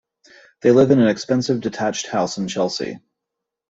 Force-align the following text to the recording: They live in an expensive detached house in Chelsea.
They 0.61 0.71
live 0.71 0.89
in 0.89 0.99
an 0.99 1.09
expensive 1.09 1.61
detached 1.61 2.07
house 2.07 2.39
in 2.39 2.47
Chelsea. 2.47 2.97